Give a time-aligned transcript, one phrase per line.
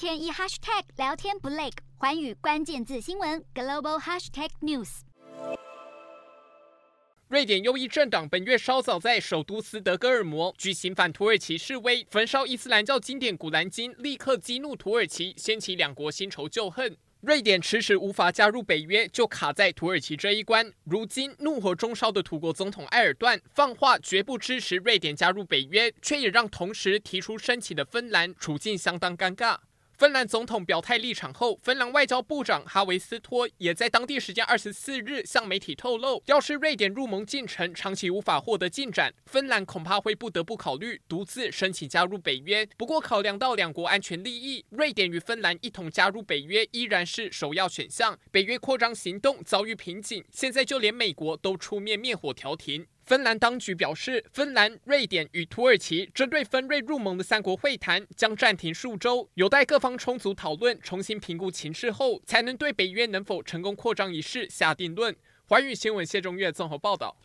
[0.00, 1.68] 天一 hashtag 聊天不累，
[1.98, 5.00] 环宇关键字新闻 global hashtag news。
[7.28, 16.96] 瑞典右翼政党本月稍早在首都斯德哥尔摩举行反土耳其示威，焚烧伊斯兰教经典古兰经，立刻激怒土耳其，掀起两国新仇旧恨。
[17.20, 20.72] 瑞典迟迟无法加入北约，就卡在土耳其这一关。
[20.84, 29.58] 如今怒火中烧的土国总统埃尔段放话绝不支持瑞典加入北约，却也让同时提出申请的芬兰处境相当尴尬。
[30.00, 42.66] 芬兰总统表态立场后，芬兰外交部长哈维斯托也在当地时间二十四日向媒体透露，要是瑞典入盟进程长期无法获得进展，芬兰恐怕会不得不考虑独自申请加入北约。
[42.78, 48.18] 不过，考量到两国安全利益，瑞典与芬兰一同加入北约依然是首要选项。
[48.30, 52.86] 北约扩张行动遭遇瓶颈，现在就连美国都出面灭火调停。
[53.10, 65.12] 芬兰当局表示，芬兰、瑞典与土耳其针对芬瑞入盟的三国会谈将暂停数周，有待各方充足讨论、重新评估情势后，才能对北约能否成功扩张一事下定论。
[65.46, 67.16] 华语新闻谢中岳综合报道。